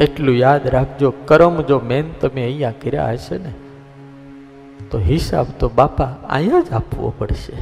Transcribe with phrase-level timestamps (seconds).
[0.00, 3.52] એટલું યાદ રાખજો, કરમ જો મેન તમે અહીંયા કર્યા હશે ને,
[4.90, 7.52] તો હિસાબ તો બાપા અહીંયા જ આપવો પડશે.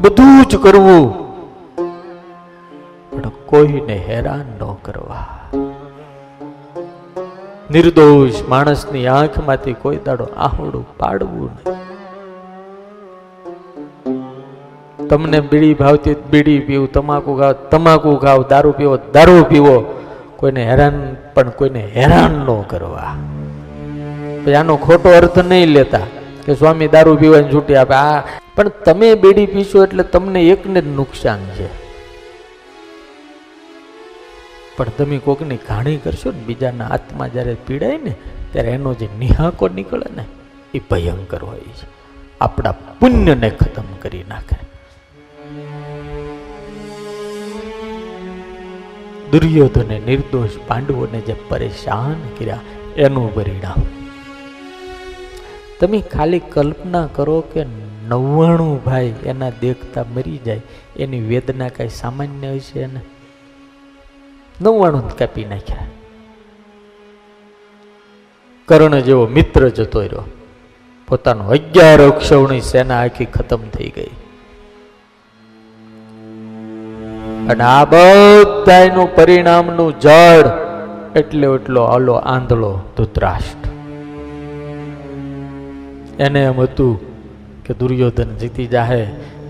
[0.00, 1.28] બધું જ કરવું.
[3.10, 5.26] પણ કોઈને હેરાન ન કરવા.
[7.70, 11.77] નિર્દોષ માણસની આંખમાંથી કોઈ દાડો આહોડું પાડવું નહીં.
[15.08, 20.04] તમને બીડી ભાવતી બીડી પીવું, તમાકુ ખાવ તમાકુ ખાવ, દારૂ પીવો દારૂ પીવો.
[20.36, 23.16] કોઈને હેરાન, પણ કોઈને હેરાન ન કરવા.
[24.58, 25.98] આનો ખોટો અર્થ નહીં લેતા
[26.46, 27.94] કે સ્વામી દારૂ પીવાની છૂટી આપે.
[27.94, 28.20] આ,
[28.54, 31.66] પણ તમે બીડી પીશો એટલે તમને એકને જ નુકસાન છે.
[34.76, 38.14] પણ તમે કોકની ઘાણી કરશો ને બીજાના આત્મા જ્યારે પીડાય ને,
[38.52, 40.24] ત્યારે એનો જે નિહાકો નીકળે ને,
[40.74, 41.86] એ ભયંકર હોય છે.
[42.40, 44.67] આપણા પુણ્યને ખતમ કરી નાખે.
[49.32, 52.60] દુર્યોધને નિર્દોષ પાંડવોને જે પરેશાન કર્યા,
[52.96, 53.82] એનું પરિણામ.
[55.80, 57.64] તમે ખાલી કલ્પના કરો કે
[58.08, 60.60] નવ્વાણું ભાઈ એના દેખતા મરી જાય,
[60.96, 63.00] એની વેદના કઈ સામાન્ય હોય છે એને
[64.62, 65.86] નવ્વાણું કાપી નાખ્યા.
[68.68, 70.24] કર્ણ જેવો મિત્ર જતો રહ્યો.
[71.08, 74.10] પોતાનો અગિયાર અક્ષવણી સેના આખી ખતમ થઈ ગઈ.
[77.48, 80.46] અને આ બધાનું પરિણામનું જળ
[81.16, 83.68] એટલે એટલો આલો આંધળો ધૃતરાષ્ટ્ર.
[86.22, 87.00] એને એમ હતું
[87.64, 89.06] કે દુર્યોધન જીતી જાહે,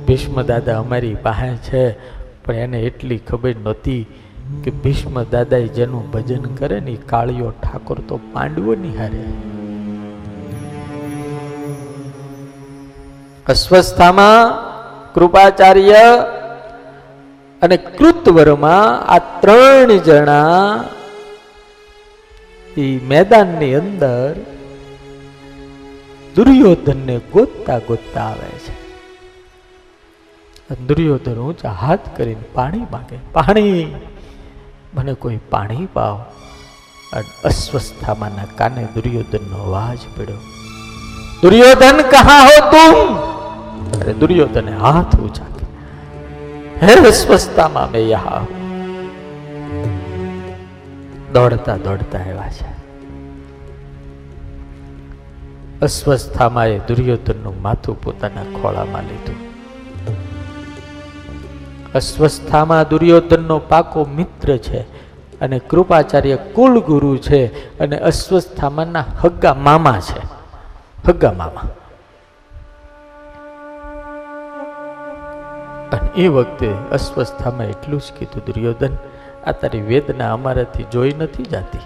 [0.07, 1.93] ભીષ્મ દાદા અમારી પાસે છે,
[2.45, 4.07] પણ એને એટલી ખબર નહોતી
[4.65, 9.23] કે ભીષ્મ દાદાએ જેનું ભજન કરે ને કાળિયો ઠાકોર તો પાંડવોની હારે.
[13.49, 14.55] અસ્વસ્થામાં
[15.15, 15.95] કૃપાચાર્ય
[17.63, 20.85] અને કૃતવરમાં આ ત્રણ જણા
[22.77, 24.35] એ મેદાનની અંદર
[26.37, 28.89] દુર્યોધનને ગોતતા ગોતતા આવે છે.
[30.87, 33.19] દુર્યોધન ઊંચા હાથ કરીને પાણી માગે.
[33.33, 33.95] પાણી!
[34.95, 36.17] મને કોઈ પાણી પાવ.
[37.13, 40.37] અને અસ્વસ્થામાંના કાને દુર્યોધનનો અવાજ પડ્યો.
[41.43, 43.19] દુર્યોધન, કહા હો તું?
[44.01, 45.45] અરે દુર્યોધને હાથ ઊંચા
[46.83, 48.09] હે અસ્વસ્થામાં મેં
[51.33, 52.79] દોડતા દોડતા આવ્યા છે.
[55.83, 59.37] અસ્વસ્થામાં એ દુર્યોધનનું માથું પોતાના ખોળામાં લીધું.
[61.95, 64.81] અસ્વસ્થામાં દુર્યોધનનો પાકો મિત્ર છે
[65.41, 67.47] અને કૃપાચાર્ય કુલ ગુરુ છે
[67.79, 70.21] અને અસ્વસ્થામાંના હગ્ગા મામા છે.
[71.09, 71.63] હગ્ગા મામા.
[75.93, 78.97] અને એ વખતે અસ્વસ્થામાં એટલું જ કીધું દુર્યોધન,
[79.47, 81.79] આ તારી વેદના અમારાથી જોઈ નથી જાતી.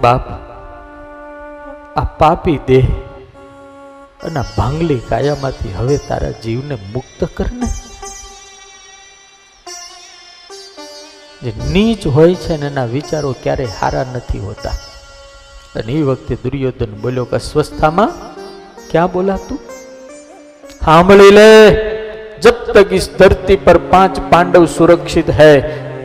[0.00, 0.28] બાપ,
[1.98, 2.86] આ પાપી દેહ
[4.24, 7.66] અને ભાંગલી કાયામાંથી હવે તારા જીવને મુક્ત કરને.
[11.42, 14.70] જે નીચ હોય છે ને એના વિચારો ક્યારેય હારા નથી હોતા.
[15.76, 18.12] અને એ વખતે દુર્યોધન બોલ્યો કે, અસ્વસ્થામાં?
[18.90, 19.58] ક્યાં બોલાતું?
[20.84, 21.87] સાંભળી લે.
[22.39, 25.53] जब तक इस धरती पर पांच पांडव सुरक्षित है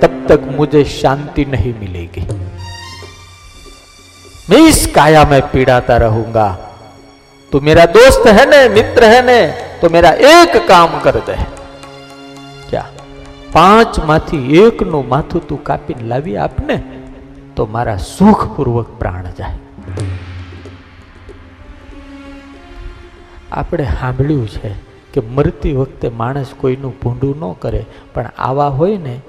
[0.01, 2.27] तब तक मुझे शांति नहीं मिलेगी
[4.51, 6.49] मैं इस काया में पीड़ाता रहूंगा
[7.53, 9.41] तू मेरा दोस्त है ने मित्र है ने
[9.81, 11.37] तो मेरा एक काम कर दे
[12.71, 12.85] क्या
[13.53, 16.77] પાંચ માંથી એકનું માથું તું કાપીને લાવી આપને
[17.57, 19.57] તો મારા સુખપૂર્વક પ્રાણ જાય
[23.53, 24.73] આપણે સાંભળ્યું છે
[25.14, 29.22] કે મરતી વખતે માણસ કોઈનું ભૂંડું ન કરે, પણ આવા હોય ને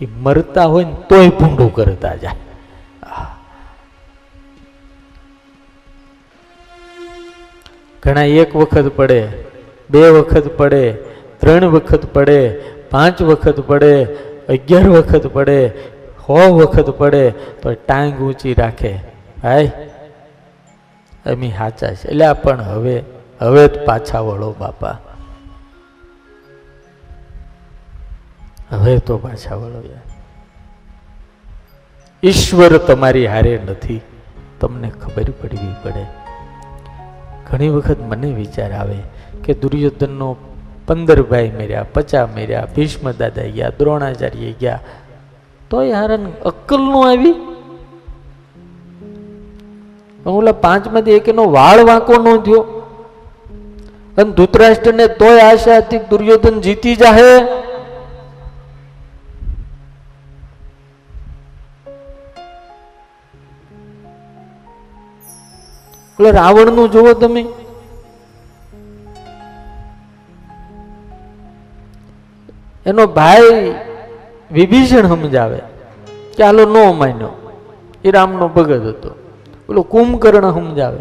[0.00, 2.34] એ મરતા હોય ને તોય ભૂંડું કરતા જાય.
[8.02, 9.28] ઘણા એક વખત પડે,
[9.90, 10.92] બે વખત પડે,
[11.38, 12.58] ત્રણ વખત પડે,
[12.90, 14.04] પાંચ વખત પડે,
[14.48, 15.68] અગિયાર વખત પડે,
[16.26, 18.92] સો વખત પડે તો ટાંગ ઊંચી રાખે.
[19.42, 19.72] હાય?
[21.26, 23.04] અમી સાચા છે એટલે પણ હવે
[23.40, 24.98] હવે પાછા વળો, બાપા.
[28.70, 30.00] હવે તો પાછા વળો યાર.
[32.22, 34.00] ઈશ્વર તમારી હારે નથી.
[34.60, 36.06] તમને ખબર પડવી પડે.
[37.50, 38.98] ઘણી વખત મને વિચાર આવે
[39.44, 40.36] કે દુર્યોધનનો
[40.86, 44.80] પંદર ભાઈ મેર્યા પચા મેર્યા, ભીષ્મ દાદા ગયા, દ્રોણાચાર્ય ગયા
[45.70, 47.34] તો હારન અક્કલનું આવી?
[50.26, 52.79] ઓલા પાંચમાંથી એકનો વાળ વાંકો નો થયો.
[54.18, 57.36] અને ધૃતરાષ્ટ્રને તોય આશા દુર્યોધન જીતી જાહે.
[66.10, 67.46] એટલે રાવણનું જુઓ તમે.
[72.86, 73.74] એનો ભાઈ
[74.52, 75.58] વિભીષણ સમજાવે.
[76.36, 77.52] કે આલો નો માન્યો.
[78.04, 79.14] એ રામનો ભગત હતો.
[79.68, 81.00] ઓલો કુંભકર્ણ સમજાવે.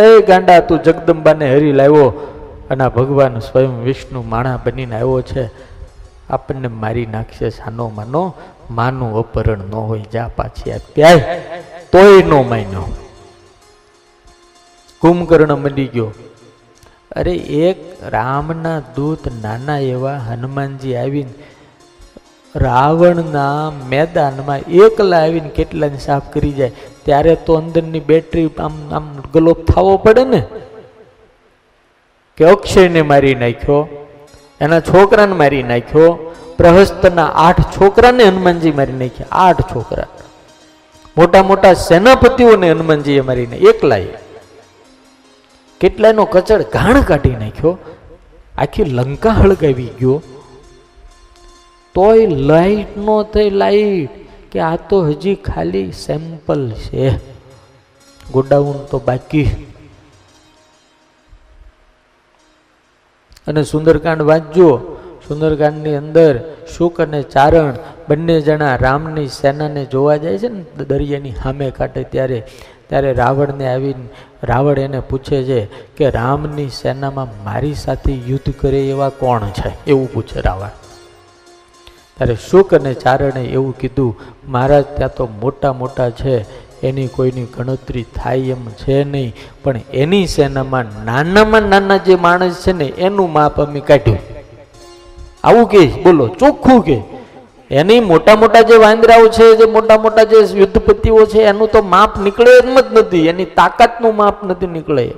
[0.00, 2.30] એ ગાંડા, તું જગદંબાને હરી લાવ્યો.
[2.70, 5.44] અને ભગવાન સ્વયં વિષ્ણુ માણા બનીને આવ્યો છે.
[6.30, 8.22] આપણને મારી નાખશે સાનો માનો,
[8.70, 11.40] માનું અપહરણ ન હોય, જા પાછી આ પ્યાય,
[11.92, 12.86] તોય નો માન્યો.
[15.02, 16.10] કુંભકર્ણ મળી ગયો.
[17.16, 17.78] અરે એક
[18.12, 21.34] રામના દૂત નાના એવા હનુમાનજી આવીને
[22.54, 26.72] રાવણના મેદાનમાં એકલા આવીને કેટલાને સાફ કરી જાય,
[27.04, 30.40] ત્યારે તો અંદરની બેટરી આમ આમ ગલોપ થવો પડે ને.
[32.36, 34.06] કે અક્ષયને મારી નાખ્યો,
[34.60, 40.06] એના છોકરાને મારી નાખ્યો, પ્રહસ્તના આઠ છોકરાને હનુમાનજી મારી નાખ્યા, આઠ છોકરા.
[41.16, 44.06] મોટા મોટા સેનાપતિઓને હનુમાનજીએ મારીને એકલાએ.
[45.80, 47.78] કેટલાયનો કચડ ઘાણ કાઢી નાખ્યો,
[48.58, 50.22] આખી લંકા હળગાવી ગયો.
[51.94, 54.10] તોય લાઈટ નો થઈ લાઈટ
[54.52, 57.16] કે આ તો હજી ખાલી સેમ્પલ છે.
[58.32, 59.66] ગોડાઉન તો બાકી.
[63.46, 64.70] અને સુંદરકાંડ વાંચજો.
[65.28, 66.38] સુંદરકાંડની અંદર
[66.76, 67.74] શુક અને ચારણ
[68.08, 72.42] બંને જણા રામની સેનાને જોવા જાય છે ને દરિયાની સામે કાંઠે ત્યારે
[72.88, 74.08] ત્યારે રાવણને આવીને,
[74.42, 75.64] રાવણ એને પૂછે છે
[75.96, 79.84] કે રામની સેનામાં મારી સાથે યુદ્ધ કરે એવા કોણ છે?
[79.86, 80.68] એવું પૂછે રાવણ.
[82.16, 86.63] ત્યારે શુક અને ચારણે એવું કીધું, મહારાજ, ત્યાં તો મોટા મોટા છે.
[86.84, 89.34] એની કોઈની ગણતરી થાય એમ છે નહીં.
[89.64, 94.18] પણ એની સેનામાં નાનામાં નાના જે માણસ છે ને, એનું માપ અમે કાઢ્યું.
[95.44, 97.00] આવું કે, બોલો, ચોખ્ખું કે.
[97.70, 102.18] એની મોટા મોટા જે વાંદરાઓ છે, જે મોટા મોટા જે યુદ્ધપતિઓ છે, એનું તો માપ
[102.18, 103.26] નીકળે એમ જ નથી.
[103.26, 105.12] એની તાકાતનું માપ નથી નીકળે.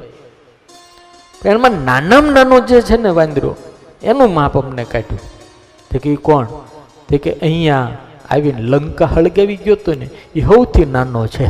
[1.44, 3.56] એમાં નાનામાં નાનો જે છે ને વાંદરો,
[4.02, 5.18] એનું માપ અમને કાઢ્યું.
[5.90, 6.46] તે કે કોણ?
[7.08, 7.88] તે કે અહીંયા
[8.30, 11.46] આવીને લંકા હળગાવી ગયો હતો ને એ સૌથી નાનો છે.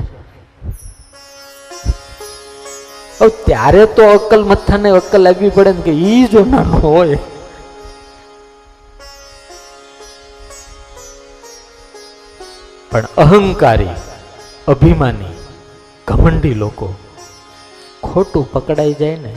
[3.45, 7.19] ત્યારે તો અક્કલ મથાને અક્કલ લાગવી પડે ને કે એ જો નાનો હોય.
[12.91, 13.95] પણ અહંકારી,
[14.69, 15.35] અભિમાની,
[16.09, 16.95] ઘમંડી લોકો
[18.03, 19.33] ખોટું પકડાઈ જાય ને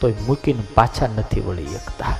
[0.00, 2.16] તોય મૂકીને પાછા નથી વળી શકતા.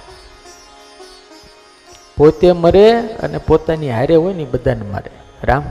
[2.22, 5.10] પોતે મરે અને પોતાની હારે હોય ને બધાને મારે.
[5.42, 5.62] રામ,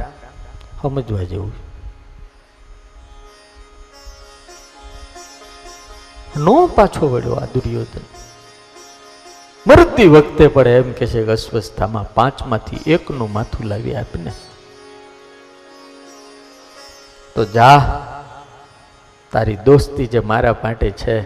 [0.82, 1.54] સમજવા જેવું
[6.38, 8.02] નો પાછો વળ્યો આ દુર્યોધન.
[9.68, 14.32] મરતી વખતે પડે એમ કે છે કે અસ્વસ્થામાં પાંચમાંથી એકનું માથું લાવી આપને.
[17.36, 17.78] તો જા,
[19.32, 21.20] તારી દોસ્તી જે મારા માટે છે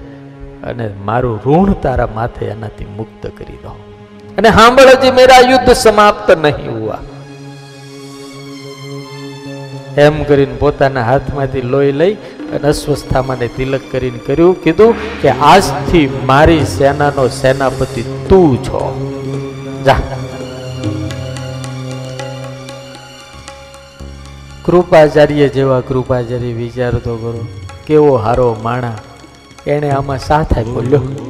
[0.61, 3.94] અને મારું ઋણ તારા માથે એનાથી મુક્ત કરી દો.
[4.37, 6.97] અને હજી મેરા યુદ્ધ સમાપ્ત નહીં હુઆ.
[9.97, 16.65] એમ કરીને પોતાના હાથમાંથી લોહી લઈ અને અસ્વસ્થામાને તિલક કરીને કર્યું, કીધું કે આજથી મારી
[16.65, 19.11] સેનાનો સેનાપતિ તું છો.
[19.85, 19.95] જા.
[24.65, 27.47] કૃપાચાર્ય જેવા કૃપાચાર્ય વિચાર તો કરો,
[27.87, 28.93] કેવો હારો માણા.
[29.67, 31.24] એણે આમાં સાથ આપ્યો, લ્યો.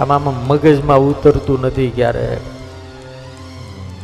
[0.00, 2.36] આમાં મગજમાં ઉતરતું નથી ક્યારે.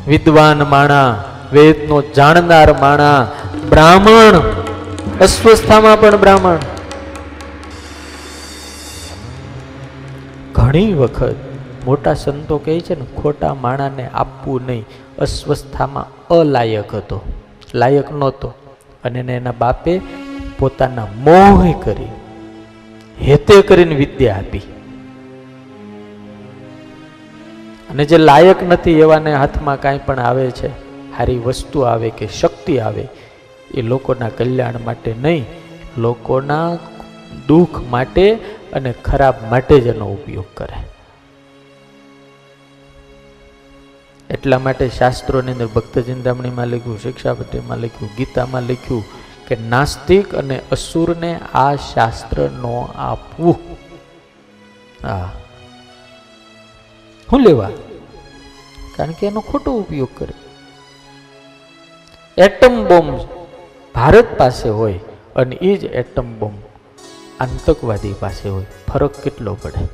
[0.08, 3.28] વિદ્વાન માણા, વેદનો જાણનાર માણા,
[3.68, 4.38] બ્રાહ્મણ,
[5.20, 6.56] અસ્વસ્થામાં પણ બ્રાહ્મણ.
[10.52, 11.34] ઘણી વખત
[11.84, 14.86] મોટા સંતો કહે છે ને, ખોટા માણાને આપવું નહીં,
[15.18, 17.22] અસ્વસ્થામાં અલાયક હતો,
[17.74, 18.54] લાયક નહોતો.
[19.04, 20.00] અને એના બાપે
[20.58, 22.10] પોતાના મોહ કરી,
[23.22, 24.62] હેતે કરીને વિદ્યા આપી.
[27.90, 32.78] અને જે લાયક નથી એવાને હાથમાં કાંઈ પણ આવે છે સારી વસ્તુ આવે કે શક્તિ
[32.78, 33.08] આવે,
[33.74, 35.46] એ લોકોના કલ્યાણ માટે નહીં,
[35.98, 36.78] લોકોના
[37.46, 38.34] દુઃખ માટે
[38.72, 40.78] અને ખરાબ માટે જ એનો ઉપયોગ કરે.
[44.30, 49.04] એટલા માટે શાસ્ત્રોની અંદર ભક્ત ચિંતામણીમાં લખ્યું શિક્ષાપતિમાં લખ્યું, ગીતામાં લખ્યું
[49.48, 53.56] કે નાસ્તિક અને અસુરને આ શાસ્ત્ર નો આપવું.
[55.04, 55.32] હા.
[57.30, 57.70] શું લેવા?
[58.96, 60.34] કારણ કે એનો ખોટો ઉપયોગ કરે.
[62.38, 63.20] એટમ બોમ્બ
[63.94, 64.98] ભારત પાસે હોય
[65.36, 66.58] અને એ જ એટમ બોમ્બ
[67.40, 68.66] આતંકવાદી પાસે હોય.
[68.88, 69.86] ફરક કેટલો પડે?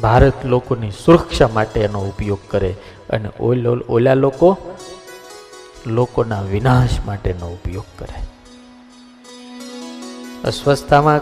[0.00, 2.74] ભારત લોકોની સુરક્ષા માટે એનો ઉપયોગ કરે
[3.10, 3.28] અને
[3.88, 4.56] ઓલા લોકો
[5.86, 8.18] લોકોના વિનાશ માટેનો ઉપયોગ કરે.
[10.44, 11.20] અસ્વસ્થતામાં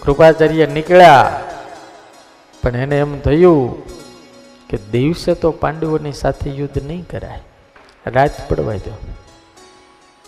[0.00, 1.47] કૃપાચાર્ય નીકળ્યા.
[2.62, 3.62] પણ એને એમ થયું
[4.70, 7.42] કે દિવસે તો પાંડવોની સાથે યુદ્ધ નહીં કરાય,
[8.06, 8.94] રાત પડવા દો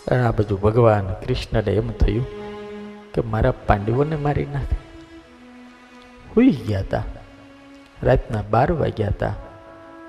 [0.06, 2.26] અને આ બધું ભગવાન કૃષ્ણને એમ થયું
[3.14, 4.78] કે મારા પાંડવોને મારી નાખે.
[6.32, 7.04] હુઈ ગયા હતા
[8.02, 9.34] રાતના બાર વાગ્યા હતા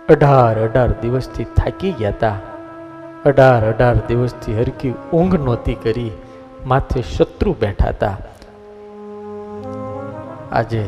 [0.09, 2.37] અઢાર અઢાર દિવસથી થાકી ગયા હતા
[3.29, 6.11] અઢાર અઢાર દિવસથી હરકી ઊંઘ નહોતી કરી.
[6.65, 8.17] માથે શત્રુ બેઠા હતા
[10.51, 10.83] આજે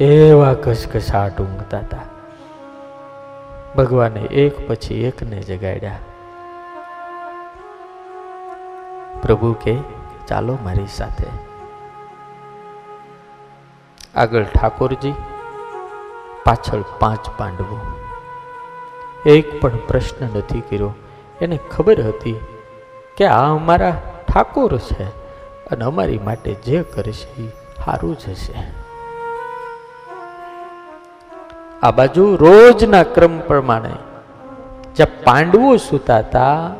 [0.00, 1.98] એવા ઘસઘસાટ ઊંઘતા હતા.
[3.76, 5.98] ભગવાને એક પછી એકને જગાડ્યા.
[9.22, 9.76] પ્રભુ કે,
[10.28, 11.26] ચાલો મારી સાથે.
[14.16, 15.12] આગળ ઠાકોરજી,
[16.44, 17.80] પાછળ પાંચ પાંડવો.
[19.26, 20.94] એક પણ પ્રશ્ન નથી કર્યો.
[21.40, 22.40] એને ખબર હતી
[23.16, 25.04] કે આ અમારા ઠાકોર છે
[25.66, 27.48] અને અમારી માટે જે કરશે એ
[27.84, 28.89] સારું જ હશે.
[31.82, 33.90] આ બાજુ રોજના ક્રમ પ્રમાણે
[34.96, 36.70] જ્યાં પાંડવો સૂતા હતા,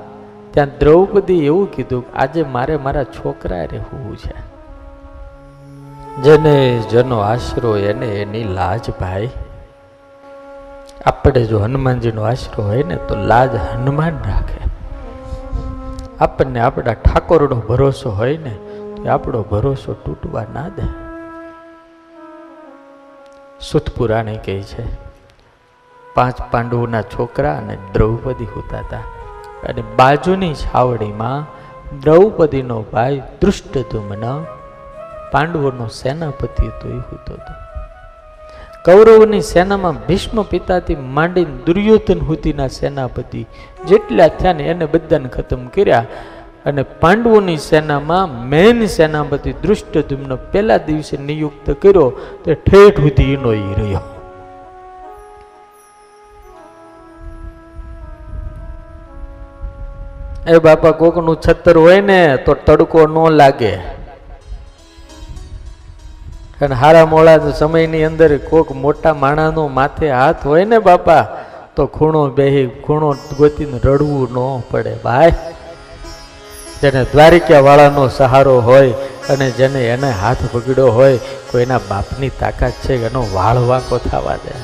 [0.51, 4.35] ત્યાં દ્રૌપદી એવું કીધું આજે મારે મારા છોકરા રહેવું છે.
[6.23, 9.29] જેને જેનો આશરો એને એની લાજ ભાઈ.
[11.07, 14.61] આપણે જો હનુમાનજીનો આશરો હોય ને તો લાજ હનુમાન રાખે.
[16.21, 18.55] આપણને આપણા ઠાકોરનો ભરોસો હોય ને
[18.97, 21.00] તો આપણો ભરોસો તૂટવા ના દે.
[23.61, 24.85] સુત પુરાણે કહે છે,
[26.15, 29.05] પાંચ પાંડવોના છોકરા અને દ્રૌપદી હોતા હતા
[29.69, 31.49] અને બાજુની છાવડીમાં
[32.01, 34.25] દ્રૌપદીનો ભાઈ દૃષ્ટધુમ્ન
[35.33, 37.55] પાંડવોનો સેનાપતિ હતો એ હોતો હતો
[38.85, 43.47] કૌરવોની સેનામાં ભીષ્મ પિતાથી માંડીને દુર્યોધન હુતીના સેનાપતિ
[43.87, 46.05] જેટલા થયા ને એને બધાને ખતમ કર્યા.
[46.67, 52.09] અને પાંડવોની સેનામાં મેન સેનાપતિ દૃષ્ટધુમ્ન પહેલા દિવસે નિયુક્ત કર્યો
[52.45, 54.01] તે ઠેઠ સુધી એનો ઈ રહ્યો.
[60.47, 63.73] એ બાપા કોકનું છત્તર હોય ને તો તડકો ન લાગે.
[66.61, 71.23] અને હારા મોડા સમયની અંદર કોક મોટા માણાનો માથે હાથ હોય ને બાપા,
[71.77, 74.95] તો ખૂણો બેહી, ખૂણો ગોતીને રડવું ન પડે.
[75.05, 75.33] ભાઈ
[76.83, 83.01] જેને દ્વારિકા વાળાનો સહારો હોય અને જેને એને હાથ પકડ્યો હોય કોઈના બાપની તાકાત છે
[83.09, 84.55] એનો વાળ વાંકો થવા દે.